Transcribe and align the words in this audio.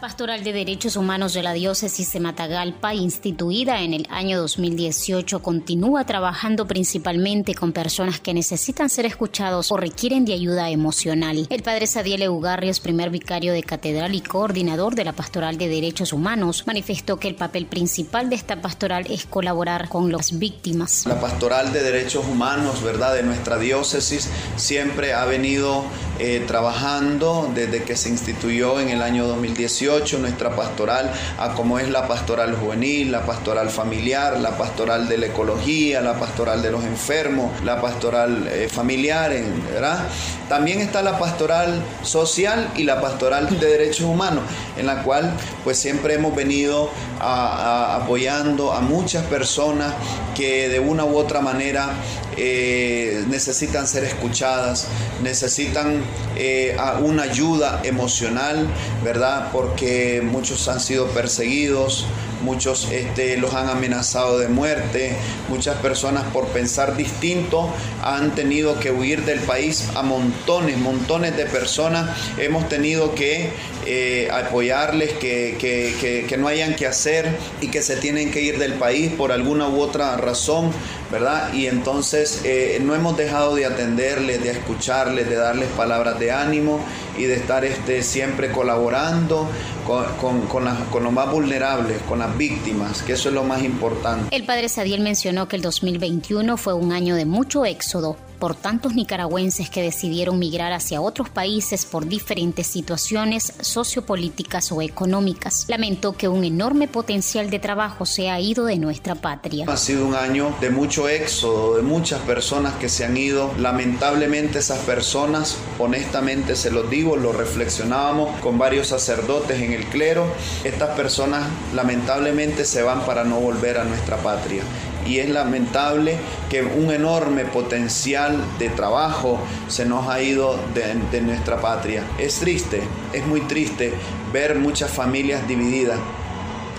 Pastoral 0.00 0.42
de 0.42 0.54
Derechos 0.54 0.96
Humanos 0.96 1.34
de 1.34 1.42
la 1.42 1.52
Diócesis 1.52 2.10
de 2.10 2.20
Matagalpa, 2.20 2.94
instituida 2.94 3.82
en 3.82 3.92
el 3.92 4.06
año 4.08 4.40
2018, 4.40 5.42
continúa 5.42 6.06
trabajando 6.06 6.66
principalmente 6.66 7.54
con 7.54 7.72
personas 7.72 8.18
que 8.18 8.32
necesitan 8.32 8.88
ser 8.88 9.04
escuchados 9.04 9.70
o 9.70 9.76
requieren 9.76 10.24
de 10.24 10.32
ayuda 10.32 10.70
emocional. 10.70 11.46
El 11.50 11.62
padre 11.62 11.86
Sadiel 11.86 12.26
Ugarrios, 12.30 12.80
primer 12.80 13.10
vicario 13.10 13.52
de 13.52 13.62
catedral 13.62 14.14
y 14.14 14.22
coordinador 14.22 14.94
de 14.94 15.04
la 15.04 15.12
Pastoral 15.12 15.58
de 15.58 15.68
Derechos 15.68 16.14
Humanos, 16.14 16.64
manifestó 16.66 17.18
que 17.18 17.28
el 17.28 17.34
papel 17.34 17.66
principal 17.66 18.30
de 18.30 18.36
esta 18.36 18.62
pastoral 18.62 19.04
es 19.10 19.26
colaborar 19.26 19.90
con 19.90 20.10
las 20.10 20.38
víctimas. 20.38 21.04
La 21.06 21.20
Pastoral 21.20 21.74
de 21.74 21.82
Derechos 21.82 22.24
Humanos, 22.26 22.82
¿verdad?, 22.82 23.14
de 23.14 23.22
nuestra 23.22 23.58
diócesis 23.58 24.30
siempre 24.56 25.12
ha 25.12 25.26
venido 25.26 25.84
eh, 26.22 26.44
trabajando 26.46 27.50
desde 27.54 27.82
que 27.82 27.96
se 27.96 28.10
instituyó 28.10 28.78
en 28.78 28.90
el 28.90 29.00
año 29.00 29.26
2018 29.26 30.18
nuestra 30.18 30.54
pastoral, 30.54 31.10
a 31.38 31.54
como 31.54 31.78
es 31.78 31.88
la 31.88 32.06
pastoral 32.06 32.54
juvenil, 32.56 33.10
la 33.10 33.24
pastoral 33.24 33.70
familiar, 33.70 34.38
la 34.38 34.58
pastoral 34.58 35.08
de 35.08 35.16
la 35.16 35.26
ecología, 35.26 36.02
la 36.02 36.20
pastoral 36.20 36.60
de 36.60 36.70
los 36.70 36.84
enfermos, 36.84 37.50
la 37.64 37.80
pastoral 37.80 38.46
eh, 38.48 38.68
familiar, 38.68 39.32
¿verdad? 39.72 40.08
También 40.50 40.80
está 40.80 41.00
la 41.00 41.18
pastoral 41.18 41.82
social 42.02 42.70
y 42.76 42.82
la 42.82 43.00
pastoral 43.00 43.58
de 43.58 43.66
derechos 43.66 44.04
humanos, 44.04 44.44
en 44.76 44.84
la 44.84 45.02
cual 45.02 45.32
pues 45.64 45.78
siempre 45.78 46.14
hemos 46.14 46.36
venido 46.36 46.90
apoyando 47.18 48.74
a 48.74 48.80
muchas 48.80 49.24
personas 49.24 49.94
que 50.36 50.68
de 50.68 50.80
una 50.80 51.04
u 51.06 51.16
otra 51.16 51.40
manera 51.40 51.94
eh, 52.42 53.22
necesitan 53.28 53.86
ser 53.86 54.04
escuchadas, 54.04 54.86
necesitan 55.22 56.02
eh, 56.36 56.74
una 57.02 57.24
ayuda 57.24 57.82
emocional, 57.84 58.66
¿verdad? 59.04 59.50
Porque 59.52 60.22
muchos 60.24 60.66
han 60.68 60.80
sido 60.80 61.08
perseguidos, 61.08 62.06
muchos 62.42 62.88
este, 62.90 63.36
los 63.36 63.54
han 63.54 63.68
amenazado 63.68 64.38
de 64.38 64.48
muerte, 64.48 65.14
muchas 65.48 65.76
personas 65.78 66.24
por 66.32 66.46
pensar 66.48 66.96
distinto 66.96 67.70
han 68.02 68.34
tenido 68.34 68.80
que 68.80 68.90
huir 68.90 69.24
del 69.24 69.40
país 69.40 69.88
a 69.94 70.02
montones, 70.02 70.78
montones 70.78 71.36
de 71.36 71.44
personas 71.46 72.16
hemos 72.38 72.68
tenido 72.68 73.14
que 73.14 73.50
eh, 73.86 74.28
apoyarles, 74.32 75.12
que, 75.14 75.56
que, 75.58 76.36
no 76.36 76.48
hayan 76.48 76.74
que 76.74 76.86
hacer 76.86 77.36
y 77.60 77.68
que 77.68 77.82
se 77.82 77.96
tienen 77.96 78.30
que 78.30 78.40
ir 78.40 78.58
del 78.58 78.74
país 78.74 79.12
por 79.12 79.32
alguna 79.32 79.68
u 79.68 79.80
otra 79.80 80.16
razón, 80.16 80.70
¿verdad? 81.10 81.52
Y 81.52 81.66
entonces 81.66 82.29
eh, 82.44 82.78
no 82.82 82.94
hemos 82.94 83.16
dejado 83.16 83.54
de 83.54 83.66
atenderles, 83.66 84.42
de 84.42 84.50
escucharles, 84.50 85.28
de 85.28 85.36
darles 85.36 85.68
palabras 85.70 86.18
de 86.18 86.32
ánimo 86.32 86.80
y 87.16 87.24
de 87.24 87.34
estar 87.34 87.64
este, 87.64 88.02
siempre 88.02 88.50
colaborando 88.50 89.48
con, 89.86 90.46
con, 90.46 90.76
con 90.90 91.04
los 91.04 91.12
más 91.12 91.30
vulnerables, 91.30 92.00
con 92.02 92.20
las 92.20 92.36
víctimas, 92.36 93.02
que 93.02 93.12
eso 93.14 93.28
es 93.28 93.34
lo 93.34 93.44
más 93.44 93.62
importante. 93.62 94.34
El 94.34 94.44
padre 94.44 94.68
Sadiel 94.68 95.00
mencionó 95.00 95.48
que 95.48 95.56
el 95.56 95.62
2021 95.62 96.56
fue 96.56 96.74
un 96.74 96.92
año 96.92 97.14
de 97.14 97.24
mucho 97.24 97.64
éxodo 97.64 98.16
por 98.40 98.56
tantos 98.56 98.94
nicaragüenses 98.94 99.70
que 99.70 99.82
decidieron 99.82 100.38
migrar 100.38 100.72
hacia 100.72 101.00
otros 101.00 101.28
países 101.28 101.84
por 101.84 102.06
diferentes 102.06 102.66
situaciones 102.66 103.52
sociopolíticas 103.60 104.72
o 104.72 104.82
económicas. 104.82 105.66
Lamentó 105.68 106.14
que 106.14 106.26
un 106.26 106.42
enorme 106.42 106.88
potencial 106.88 107.50
de 107.50 107.58
trabajo 107.58 108.06
se 108.06 108.30
ha 108.30 108.40
ido 108.40 108.64
de 108.64 108.78
nuestra 108.78 109.14
patria. 109.14 109.66
Ha 109.68 109.76
sido 109.76 110.06
un 110.06 110.14
año 110.14 110.52
de 110.60 110.70
mucho 110.70 111.08
éxodo, 111.08 111.76
de 111.76 111.82
muchas 111.82 112.20
personas 112.22 112.72
que 112.74 112.88
se 112.88 113.04
han 113.04 113.16
ido. 113.16 113.52
Lamentablemente 113.58 114.58
esas 114.58 114.78
personas, 114.80 115.58
honestamente 115.78 116.56
se 116.56 116.70
los 116.70 116.88
digo, 116.88 117.16
lo 117.16 117.32
reflexionábamos 117.32 118.40
con 118.40 118.58
varios 118.58 118.88
sacerdotes 118.88 119.60
en 119.60 119.72
el 119.72 119.84
clero, 119.84 120.24
estas 120.64 120.96
personas 120.96 121.46
lamentablemente 121.74 122.64
se 122.64 122.82
van 122.82 123.04
para 123.04 123.24
no 123.24 123.38
volver 123.38 123.76
a 123.76 123.84
nuestra 123.84 124.16
patria 124.16 124.62
y 125.06 125.18
es 125.18 125.28
lamentable 125.28 126.16
que 126.48 126.62
un 126.62 126.90
enorme 126.90 127.44
potencial 127.44 128.38
de 128.58 128.68
trabajo 128.70 129.38
se 129.68 129.84
nos 129.84 130.08
ha 130.08 130.20
ido 130.22 130.58
de, 130.74 131.20
nuestra 131.20 131.60
patria. 131.60 132.02
Es 132.18 132.38
triste, 132.38 132.82
es 133.12 133.26
muy 133.26 133.42
triste 133.42 133.92
ver 134.32 134.58
muchas 134.58 134.90
familias 134.90 135.46
divididas 135.46 135.98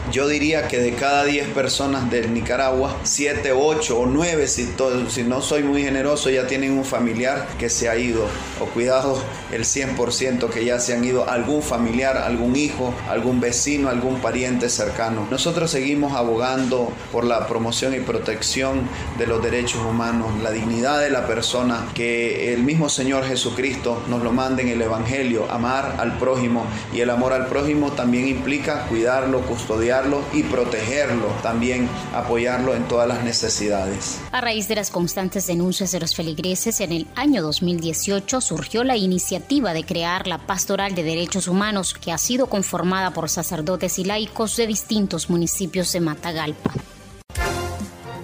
yo 0.10 0.28
diría 0.28 0.68
que 0.68 0.80
de 0.80 0.94
cada 0.94 1.26
10 1.26 1.50
personas 1.50 2.10
de 2.10 2.28
Nicaragua, 2.28 2.98
7, 3.04 3.52
8 3.54 4.00
o 4.00 4.06
9, 4.06 4.48
si, 4.48 4.68
si 5.10 5.24
no 5.24 5.42
soy 5.42 5.64
muy 5.64 5.84
generoso, 5.84 6.30
ya 6.30 6.48
tienen 6.48 6.72
un 6.72 6.86
familiar 6.86 7.48
que 7.60 7.70
se 7.70 7.88
ha 7.88 7.96
ido. 7.98 8.26
O 8.60 8.66
cuidado, 8.66 9.22
el 9.52 9.64
100% 9.64 10.50
que 10.50 10.66
ya 10.66 10.80
se 10.80 10.94
han 10.94 11.04
ido 11.04 11.30
algún 11.30 11.62
familiar, 11.62 12.18
algún 12.18 12.56
hijo, 12.56 12.94
algún 13.10 13.40
vecino, 13.40 13.90
algún 13.90 14.20
pariente 14.20 14.70
cercano. 14.70 15.28
Nosotros 15.30 15.70
seguimos 15.70 16.14
abogando 16.14 16.92
por 17.12 17.24
la 17.24 17.48
promoción 17.48 17.94
y 17.94 18.00
protección 18.00 18.90
de 19.18 19.28
los 19.28 19.44
derechos 19.44 19.82
humanos, 19.86 20.32
la 20.42 20.52
dignidad 20.52 21.00
de 21.00 21.10
la 21.10 21.28
persona, 21.28 21.88
que 21.94 22.54
el 22.54 22.64
mismo 22.64 22.90
Señor 22.90 23.26
Jesucristo 23.26 24.02
nos 24.10 24.24
lo 24.24 24.32
manda 24.32 24.62
en 24.62 24.70
el 24.70 24.82
Evangelio, 24.82 25.46
amar 25.50 25.96
al 26.00 26.18
prójimo. 26.18 26.66
Y 26.94 27.02
el 27.02 27.10
amor 27.10 27.34
al 27.34 27.48
prójimo 27.48 27.92
también 27.92 28.28
implica 28.28 28.88
cuidarlo, 28.88 29.42
custodiarlo 29.42 29.91
y 30.32 30.44
protegerlo, 30.44 31.28
también 31.44 31.90
apoyarlo 32.14 32.74
en 32.76 32.88
todas 32.88 33.10
las 33.10 33.26
necesidades. 33.26 34.22
A 34.32 34.40
raíz 34.40 34.70
de 34.70 34.76
las 34.76 34.90
constantes 34.90 35.48
denuncias 35.48 35.92
de 35.92 36.00
los 36.00 36.16
feligreses, 36.16 36.80
en 36.80 36.94
el 36.94 37.08
año 37.16 37.42
2018 37.42 38.40
surgió 38.40 38.86
la 38.86 38.96
iniciativa 38.96 39.74
de 39.74 39.84
crear 39.84 40.28
la 40.28 40.38
Pastoral 40.38 40.96
de 40.96 41.04
Derechos 41.04 41.50
Humanos, 41.50 41.94
que 41.94 42.14
ha 42.14 42.18
sido 42.18 42.48
conformada 42.48 43.12
por 43.12 43.30
sacerdotes 43.30 44.00
y 44.00 44.06
laicos 44.06 44.56
de 44.56 44.68
distintos 44.68 45.30
municipios 45.30 45.92
de 45.92 46.00
Matagalpa. 46.00 46.72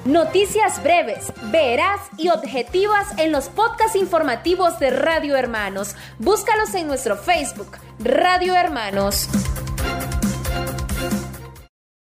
Noticias 0.06 0.82
breves, 0.82 1.34
veraz 1.52 2.00
y 2.18 2.30
objetivas 2.30 3.08
en 3.18 3.34
los 3.34 3.50
podcasts 3.50 3.98
informativos 3.98 4.80
de 4.80 4.90
Radio 4.90 5.36
Hermanos. 5.36 5.96
Búscalos 6.18 6.74
en 6.76 6.88
nuestro 6.88 7.18
Facebook, 7.18 7.78
Radio 8.00 8.56
Hermanos. 8.56 9.28